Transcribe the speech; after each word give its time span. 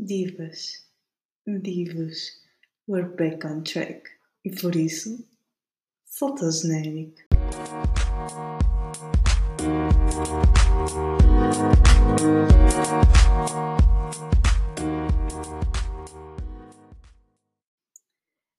Divas, 0.00 0.86
divos, 1.44 2.30
we're 2.86 3.08
back 3.16 3.44
on 3.44 3.64
track. 3.64 4.08
E 4.44 4.50
por 4.52 4.76
isso, 4.76 5.28
solta 6.04 6.46
o 6.46 6.52
genérico. 6.52 7.20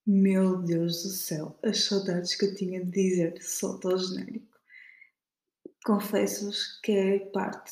Meu 0.06 0.62
Deus 0.62 1.04
do 1.04 1.10
céu, 1.10 1.58
as 1.64 1.86
saudades 1.86 2.36
que 2.36 2.48
eu 2.48 2.56
tinha 2.56 2.84
de 2.84 2.92
dizer 2.92 3.42
solta 3.42 3.88
o 3.88 3.98
genérico. 3.98 4.60
Confesso-vos 5.86 6.82
que 6.82 6.92
é 6.92 7.16
a 7.16 7.26
parte 7.32 7.72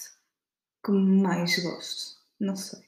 que 0.86 0.92
mais 0.94 1.62
gosto. 1.62 2.18
Não 2.40 2.56
sei. 2.56 2.87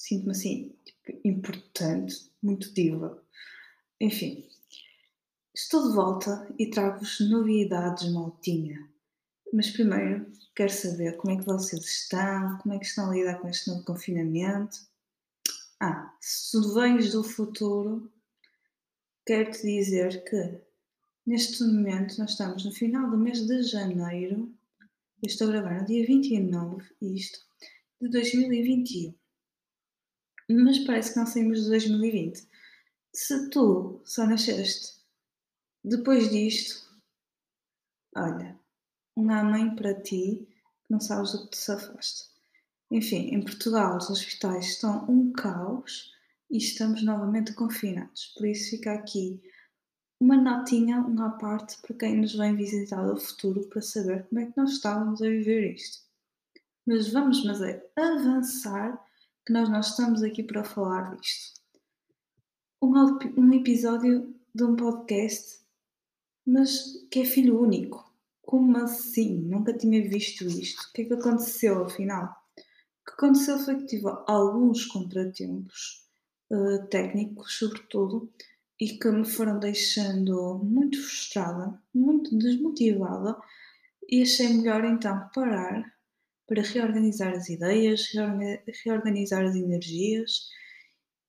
Sinto-me 0.00 0.30
assim, 0.30 0.74
tipo, 0.82 1.20
importante, 1.28 2.32
muito 2.42 2.72
diva. 2.72 3.22
Enfim, 4.00 4.48
estou 5.54 5.86
de 5.86 5.94
volta 5.94 6.50
e 6.58 6.70
trago-vos 6.70 7.20
novidades, 7.28 8.10
maltinha. 8.10 8.88
Mas 9.52 9.68
primeiro 9.68 10.32
quero 10.56 10.72
saber 10.72 11.18
como 11.18 11.34
é 11.34 11.36
que 11.36 11.44
vocês 11.44 11.84
estão, 11.84 12.56
como 12.62 12.74
é 12.74 12.78
que 12.78 12.86
estão 12.86 13.10
a 13.10 13.14
lidar 13.14 13.40
com 13.40 13.48
este 13.50 13.68
novo 13.68 13.84
confinamento. 13.84 14.78
Ah, 15.78 16.16
se 16.18 16.52
tu 16.52 16.72
vens 16.72 17.12
do 17.12 17.22
futuro, 17.22 18.10
quero-te 19.26 19.60
dizer 19.60 20.24
que 20.24 20.62
neste 21.26 21.62
momento 21.62 22.16
nós 22.18 22.30
estamos 22.30 22.64
no 22.64 22.72
final 22.72 23.10
do 23.10 23.18
mês 23.18 23.46
de 23.46 23.62
janeiro. 23.64 24.50
Eu 25.22 25.26
estou 25.26 25.48
a 25.48 25.50
gravar 25.50 25.80
no 25.80 25.86
dia 25.86 26.06
29, 26.06 26.88
isto, 27.02 27.38
de 28.00 28.08
2021. 28.08 29.19
Mas 30.50 30.78
parece 30.80 31.12
que 31.12 31.18
não 31.18 31.26
saímos 31.26 31.62
de 31.62 31.68
2020. 31.68 32.44
Se 33.12 33.48
tu 33.50 34.00
só 34.04 34.26
nasceste 34.26 35.00
depois 35.82 36.28
disto, 36.28 36.86
olha, 38.14 38.58
um 39.16 39.30
amém 39.30 39.74
para 39.74 39.94
ti 39.94 40.46
que 40.46 40.92
não 40.92 41.00
sabes 41.00 41.32
do 41.32 41.44
que 41.44 41.52
te 41.52 41.56
safaste. 41.56 42.28
Enfim, 42.90 43.30
em 43.32 43.42
Portugal 43.42 43.96
os 43.96 44.10
hospitais 44.10 44.66
estão 44.66 45.08
um 45.08 45.32
caos 45.32 46.12
e 46.50 46.58
estamos 46.58 47.02
novamente 47.02 47.54
confinados. 47.54 48.34
Por 48.36 48.46
isso 48.46 48.70
fica 48.70 48.92
aqui 48.92 49.40
uma 50.20 50.36
notinha, 50.36 50.98
uma 50.98 51.38
parte 51.38 51.80
para 51.80 51.96
quem 51.96 52.20
nos 52.20 52.34
vem 52.34 52.54
visitar 52.54 53.06
do 53.06 53.16
futuro 53.18 53.62
para 53.68 53.80
saber 53.80 54.26
como 54.26 54.40
é 54.40 54.46
que 54.46 54.56
nós 54.56 54.72
estávamos 54.72 55.22
a 55.22 55.28
viver 55.28 55.72
isto. 55.74 56.04
Mas 56.84 57.10
vamos, 57.10 57.42
mas 57.44 57.62
é 57.62 57.90
avançar 57.96 59.02
que 59.44 59.52
nós 59.52 59.68
não 59.68 59.80
estamos 59.80 60.22
aqui 60.22 60.42
para 60.42 60.64
falar 60.64 61.16
disto. 61.16 61.60
Um, 62.82 62.94
um 63.36 63.52
episódio 63.52 64.34
de 64.54 64.64
um 64.64 64.76
podcast, 64.76 65.60
mas 66.46 67.06
que 67.10 67.20
é 67.20 67.24
filho 67.24 67.60
único. 67.60 68.10
Como 68.42 68.76
assim? 68.78 69.42
Nunca 69.42 69.76
tinha 69.76 70.02
visto 70.08 70.44
isto. 70.44 70.88
O 70.88 70.92
que 70.92 71.02
é 71.02 71.04
que 71.04 71.14
aconteceu 71.14 71.84
afinal? 71.84 72.24
O 72.56 73.04
que 73.06 73.12
aconteceu 73.12 73.58
foi 73.58 73.76
que 73.76 73.86
tive 73.86 74.08
alguns 74.26 74.86
contratempos 74.86 76.06
uh, 76.50 76.86
técnicos, 76.88 77.58
sobretudo, 77.58 78.32
e 78.80 78.98
que 78.98 79.10
me 79.10 79.26
foram 79.26 79.58
deixando 79.58 80.58
muito 80.64 81.00
frustrada, 81.00 81.80
muito 81.94 82.36
desmotivada, 82.36 83.36
e 84.08 84.22
achei 84.22 84.48
melhor 84.48 84.84
então 84.84 85.28
parar 85.34 85.99
para 86.50 86.62
reorganizar 86.62 87.32
as 87.32 87.48
ideias, 87.48 88.10
reorganizar 88.84 89.44
as 89.44 89.54
energias, 89.54 90.48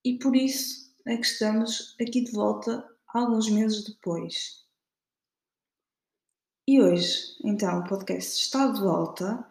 e 0.03 0.17
por 0.17 0.35
isso 0.35 0.91
é 1.05 1.15
que 1.15 1.27
estamos 1.27 1.95
aqui 2.01 2.23
de 2.23 2.31
volta 2.31 2.83
alguns 3.13 3.47
meses 3.47 3.83
depois. 3.85 4.65
E 6.67 6.81
hoje, 6.81 7.37
então, 7.43 7.81
o 7.81 7.83
podcast 7.87 8.41
está 8.41 8.71
de 8.71 8.81
volta. 8.81 9.47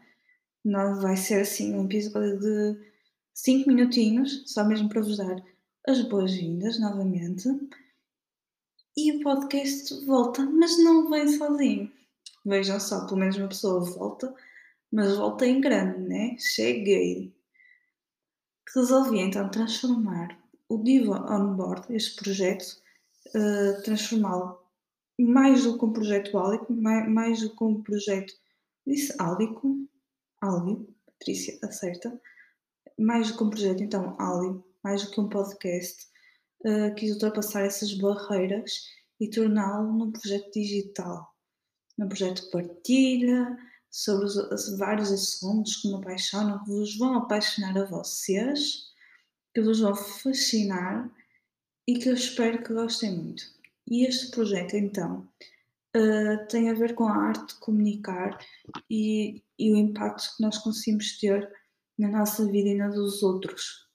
Não 0.64 1.00
vai 1.00 1.16
ser 1.16 1.42
assim 1.42 1.72
um 1.72 1.84
episódio 1.84 2.40
de 2.40 2.90
5 3.32 3.68
minutinhos, 3.68 4.42
só 4.52 4.64
mesmo 4.64 4.88
para 4.88 5.02
vos 5.02 5.18
dar 5.18 5.40
as 5.86 6.02
boas-vindas 6.02 6.80
novamente. 6.80 7.48
E 8.96 9.12
o 9.12 9.22
podcast 9.22 10.04
volta, 10.04 10.42
mas 10.42 10.82
não 10.82 11.08
vem 11.08 11.28
sozinho. 11.28 11.92
Vejam 12.44 12.80
só, 12.80 13.06
pelo 13.06 13.20
menos 13.20 13.36
uma 13.36 13.48
pessoa 13.48 13.84
volta, 13.84 14.34
mas 14.92 15.16
volta 15.16 15.46
em 15.46 15.60
grande, 15.60 16.00
né? 16.00 16.36
Cheguei. 16.38 17.34
Resolvi 18.74 19.20
então 19.20 19.50
transformar 19.50 20.38
o 20.68 20.78
Diva 20.78 21.26
On 21.30 21.54
Board, 21.54 21.94
este 21.94 22.16
projeto, 22.16 22.80
uh, 23.34 23.82
transformá-lo 23.82 24.60
mais 25.18 25.64
do 25.64 25.78
que 25.78 25.84
um 25.84 25.92
projeto 25.92 26.38
áulico, 26.38 26.72
mais, 26.72 27.08
mais 27.08 27.40
do 27.40 27.54
que 27.54 27.64
um 27.64 27.82
projeto. 27.82 28.32
Disse 28.86 29.14
áulico? 29.18 29.88
Áudio, 30.40 30.88
Patrícia, 31.06 31.58
acerta. 31.62 32.20
Mais 32.98 33.30
do 33.30 33.36
que 33.36 33.44
um 33.44 33.50
projeto, 33.50 33.82
então, 33.82 34.16
áudio 34.18 34.64
mais 34.82 35.04
do 35.04 35.10
que 35.10 35.20
um 35.20 35.28
podcast, 35.28 36.06
uh, 36.64 36.94
quis 36.94 37.12
ultrapassar 37.12 37.62
essas 37.62 37.92
barreiras 37.94 38.86
e 39.20 39.28
torná-lo 39.28 39.92
num 39.92 40.10
projeto 40.10 40.50
digital, 40.52 41.34
num 41.98 42.08
projeto 42.08 42.42
de 42.42 42.50
partilha, 42.50 43.58
sobre 43.90 44.26
os, 44.26 44.36
os, 44.36 44.78
vários 44.78 45.10
assuntos 45.10 45.76
que 45.76 45.88
me 45.88 45.96
apaixonam, 45.96 46.62
que 46.64 46.70
vos 46.70 46.96
vão 46.96 47.16
apaixonar 47.16 47.76
a 47.76 47.84
vocês, 47.84 48.90
que 49.54 49.60
vos 49.60 49.80
vão 49.80 49.94
fascinar 49.94 51.10
e 51.86 51.98
que 51.98 52.08
eu 52.08 52.14
espero 52.14 52.62
que 52.62 52.72
gostem 52.72 53.16
muito. 53.16 53.42
E 53.88 54.06
este 54.06 54.30
projeto, 54.30 54.76
então, 54.76 55.28
uh, 55.96 56.46
tem 56.48 56.70
a 56.70 56.74
ver 56.74 56.94
com 56.94 57.04
a 57.08 57.16
arte 57.16 57.54
de 57.54 57.60
comunicar 57.60 58.38
e, 58.88 59.42
e 59.58 59.72
o 59.72 59.76
impacto 59.76 60.36
que 60.36 60.42
nós 60.42 60.58
conseguimos 60.58 61.18
ter 61.18 61.50
na 61.98 62.08
nossa 62.08 62.46
vida 62.46 62.68
e 62.68 62.74
na 62.76 62.88
dos 62.88 63.22
outros 63.22 63.90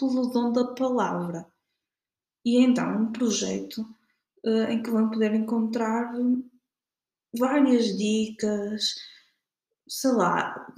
pelo 0.00 0.28
dom 0.28 0.52
da 0.52 0.64
palavra. 0.74 1.46
E 2.44 2.56
é 2.56 2.60
então 2.62 3.02
um 3.02 3.12
projeto 3.12 3.82
uh, 4.46 4.70
em 4.70 4.82
que 4.82 4.90
vão 4.90 5.10
poder 5.10 5.34
encontrar 5.34 6.14
várias 7.36 7.96
dicas, 7.98 8.94
sei 9.90 10.12
lá, 10.12 10.72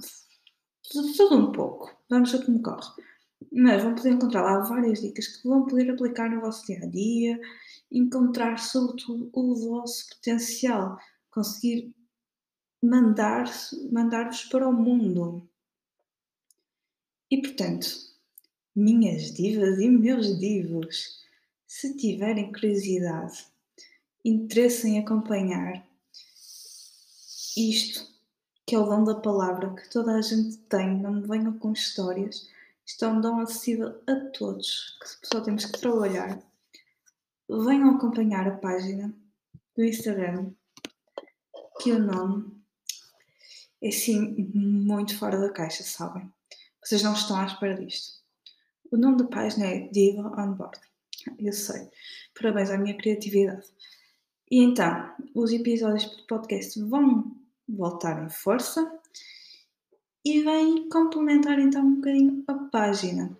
tudo 0.91 1.35
um 1.35 1.51
pouco. 1.51 1.95
Vamos 2.09 2.31
ver 2.31 2.45
como 2.45 2.61
corre. 2.61 3.03
Mas 3.51 3.83
vão 3.83 3.93
poder 3.93 4.13
encontrar 4.13 4.41
lá 4.41 4.59
várias 4.61 5.01
dicas 5.01 5.27
que 5.27 5.47
vão 5.47 5.65
poder 5.65 5.91
aplicar 5.91 6.29
no 6.29 6.41
vosso 6.41 6.65
dia 6.65 6.79
a 6.83 6.87
dia, 6.87 7.39
encontrar 7.91 8.57
sobretudo 8.57 9.29
o 9.31 9.55
vosso 9.55 10.09
potencial, 10.09 10.97
conseguir 11.29 11.93
mandar-vos 12.81 13.71
mandar 13.91 14.29
para 14.49 14.67
o 14.67 14.73
mundo. 14.73 15.47
E 17.29 17.41
portanto, 17.41 17.87
minhas 18.75 19.31
divas 19.31 19.79
e 19.79 19.89
meus 19.89 20.39
divos, 20.39 21.21
se 21.67 21.95
tiverem 21.95 22.51
curiosidade, 22.51 23.45
interesse 24.25 24.87
em 24.87 24.99
acompanhar 24.99 25.85
isto, 27.55 28.12
que 28.73 28.77
é 28.77 28.79
o 28.79 28.87
dom 28.87 29.03
da 29.03 29.13
palavra 29.13 29.71
que 29.75 29.87
toda 29.87 30.15
a 30.15 30.21
gente 30.23 30.57
tem, 30.67 30.99
não 30.99 31.13
me 31.13 31.27
venham 31.27 31.59
com 31.59 31.73
histórias, 31.73 32.49
isto 32.83 33.05
é 33.05 33.07
um 33.07 33.21
dom 33.21 33.39
acessível 33.39 34.01
a 34.07 34.15
todos, 34.35 34.97
que 34.99 35.27
só 35.27 35.41
temos 35.41 35.65
que 35.65 35.79
trabalhar. 35.79 36.41
Venham 37.47 37.95
acompanhar 37.95 38.47
a 38.47 38.57
página 38.57 39.13
do 39.77 39.83
Instagram, 39.83 40.53
que 41.79 41.91
o 41.91 41.99
nome 41.99 42.51
é 43.79 43.89
assim 43.89 44.51
muito 44.55 45.19
fora 45.19 45.39
da 45.39 45.51
caixa, 45.51 45.83
sabem? 45.83 46.27
Vocês 46.83 47.03
não 47.03 47.13
estão 47.13 47.37
à 47.37 47.45
espera 47.45 47.75
disto. 47.75 48.23
O 48.89 48.97
nome 48.97 49.17
da 49.17 49.25
página 49.25 49.67
é 49.67 49.87
Diva 49.89 50.33
On 50.35 50.53
Board. 50.53 50.79
Eu 51.37 51.53
sei. 51.53 51.91
Parabéns 52.33 52.71
à 52.71 52.77
minha 52.79 52.97
criatividade. 52.97 53.67
E 54.49 54.63
então, 54.63 55.13
os 55.35 55.51
episódios 55.51 56.09
do 56.17 56.25
podcast 56.25 56.81
vão 56.81 57.42
voltar 57.67 58.23
em 58.23 58.29
força 58.29 58.99
e 60.25 60.41
vêm 60.41 60.89
complementar 60.89 61.59
então 61.59 61.85
um 61.85 61.95
bocadinho 61.95 62.43
a 62.47 62.53
página. 62.53 63.37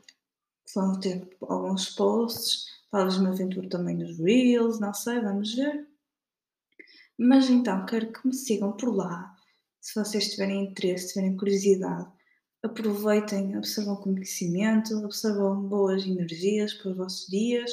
Vão 0.74 1.00
ter 1.00 1.28
alguns 1.42 1.90
posts, 1.90 2.66
talvez 2.90 3.18
uma 3.18 3.30
aventura 3.30 3.70
também 3.70 3.98
nos 3.98 4.18
Reels, 4.20 4.80
não 4.80 4.94
sei, 4.94 5.20
vamos 5.20 5.54
ver. 5.54 5.88
Mas 7.18 7.50
então, 7.50 7.86
quero 7.86 8.12
que 8.12 8.28
me 8.28 8.34
sigam 8.34 8.72
por 8.72 8.94
lá, 8.94 9.36
se 9.80 9.96
vocês 9.96 10.32
tiverem 10.32 10.66
interesse, 10.66 11.10
tiverem 11.10 11.38
curiosidade 11.38 12.12
aproveitem, 12.64 13.56
absorvam 13.56 13.98
conhecimento, 13.98 14.96
absorvam 15.04 15.62
boas 15.68 16.06
energias 16.06 16.74
para 16.74 16.92
os 16.92 16.98
vossos 16.98 17.28
dias, 17.28 17.70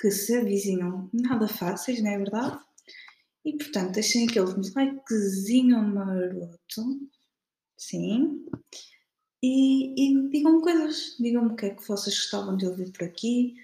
que 0.00 0.10
se 0.10 0.36
avizinham 0.36 1.10
nada 1.12 1.46
fáceis, 1.46 2.02
não 2.02 2.10
é 2.10 2.18
verdade? 2.18 2.58
E 3.46 3.56
portanto, 3.56 3.92
deixem 3.92 4.26
aquele 4.26 4.52
likezinho 4.74 5.80
maroto, 5.80 7.08
sim, 7.78 8.44
E, 9.40 9.94
e 9.94 10.28
digam-me 10.30 10.60
coisas, 10.60 11.16
digam-me 11.20 11.52
o 11.52 11.56
que 11.56 11.66
é 11.66 11.74
que 11.76 11.86
vocês 11.86 12.16
gostavam 12.16 12.56
de 12.56 12.66
ouvir 12.66 12.90
por 12.90 13.04
aqui, 13.04 13.54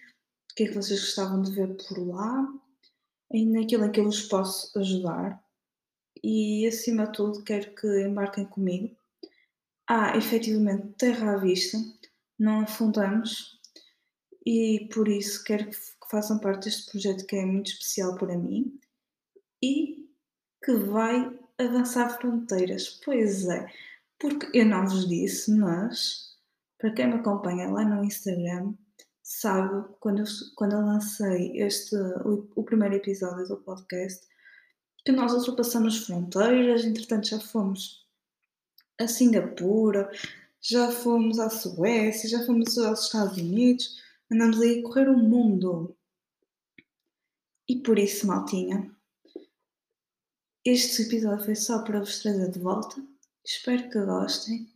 o 0.52 0.54
que 0.54 0.62
é 0.62 0.68
que 0.68 0.74
vocês 0.74 1.00
gostavam 1.00 1.42
de 1.42 1.50
ver 1.50 1.76
por 1.76 1.98
lá, 1.98 2.46
e 3.32 3.44
naquilo 3.44 3.84
em 3.84 3.90
que 3.90 3.98
eu 3.98 4.04
vos 4.04 4.22
posso 4.22 4.78
ajudar. 4.78 5.42
E 6.22 6.64
acima 6.68 7.06
de 7.06 7.14
tudo, 7.14 7.42
quero 7.42 7.74
que 7.74 8.06
embarquem 8.06 8.44
comigo. 8.44 8.96
Há 9.88 10.16
efetivamente 10.16 10.94
terra 10.96 11.32
à 11.32 11.36
vista, 11.38 11.76
não 12.38 12.60
afundamos, 12.60 13.58
e 14.46 14.88
por 14.94 15.08
isso 15.08 15.42
quero 15.42 15.70
que 15.70 15.76
façam 16.08 16.38
parte 16.38 16.66
deste 16.66 16.88
projeto 16.92 17.26
que 17.26 17.34
é 17.34 17.44
muito 17.44 17.72
especial 17.72 18.14
para 18.14 18.38
mim 18.38 18.78
e 19.62 20.08
que 20.62 20.72
vai 20.72 21.38
avançar 21.58 22.18
fronteiras. 22.18 23.00
Pois 23.04 23.46
é, 23.48 23.66
porque 24.18 24.48
eu 24.58 24.66
não 24.66 24.86
vos 24.86 25.08
disse, 25.08 25.50
mas 25.52 26.36
para 26.78 26.92
quem 26.92 27.08
me 27.08 27.14
acompanha 27.14 27.70
lá 27.70 27.84
no 27.84 28.04
Instagram, 28.04 28.74
sabe 29.22 29.88
quando 30.00 30.20
eu, 30.20 30.26
quando 30.56 30.72
eu 30.72 30.80
lancei 30.80 31.52
este, 31.60 31.94
o, 31.96 32.48
o 32.56 32.64
primeiro 32.64 32.96
episódio 32.96 33.46
do 33.46 33.56
podcast, 33.58 34.26
que 35.04 35.12
nós 35.12 35.32
ultrapassamos 35.32 36.06
fronteiras, 36.06 36.84
entretanto 36.84 37.28
já 37.28 37.40
fomos 37.40 38.06
a 39.00 39.08
Singapura, 39.08 40.10
já 40.60 40.90
fomos 40.92 41.38
à 41.40 41.50
Suécia, 41.50 42.28
já 42.28 42.44
fomos 42.46 42.78
aos 42.78 43.06
Estados 43.06 43.36
Unidos, 43.36 44.00
andamos 44.30 44.60
aí 44.60 44.80
a 44.80 44.82
correr 44.82 45.08
o 45.08 45.16
mundo. 45.16 45.96
E 47.68 47.76
por 47.76 47.98
isso, 47.98 48.26
maltinha, 48.26 48.94
este 50.64 51.02
episódio 51.02 51.44
foi 51.44 51.56
só 51.56 51.82
para 51.82 52.00
vos 52.00 52.20
trazer 52.20 52.50
de 52.50 52.58
volta. 52.58 53.02
Espero 53.44 53.90
que 53.90 54.04
gostem. 54.04 54.70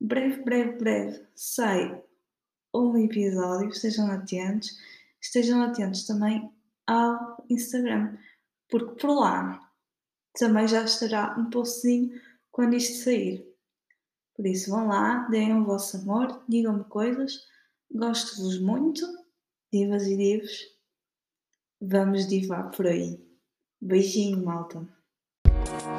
Breve, 0.00 0.42
breve, 0.42 0.78
breve 0.78 1.26
sai 1.34 2.02
um 2.74 2.96
episódio. 2.96 3.68
Estejam 3.68 4.10
atentos. 4.10 4.76
Estejam 5.20 5.62
atentos 5.62 6.06
também 6.06 6.50
ao 6.86 7.44
Instagram, 7.50 8.16
porque 8.70 9.00
por 9.00 9.14
lá 9.14 9.70
também 10.38 10.66
já 10.66 10.84
estará 10.84 11.36
um 11.38 11.50
postzinho 11.50 12.20
quando 12.50 12.74
isto 12.74 13.04
sair. 13.04 13.46
Por 14.34 14.46
isso 14.46 14.70
vão 14.70 14.86
lá, 14.86 15.28
deem 15.28 15.52
o 15.54 15.64
vosso 15.64 15.96
amor, 15.98 16.42
digam-me 16.48 16.84
coisas. 16.84 17.46
Gosto-vos 17.92 18.60
muito, 18.60 19.04
divas 19.72 20.06
e 20.06 20.16
divos. 20.16 20.58
Vamos 21.80 22.26
divar 22.26 22.70
por 22.70 22.86
aí. 22.86 23.20
Beijinho, 23.80 24.44
malta. 24.44 24.97
Thank 25.68 25.82
you. 25.82 25.98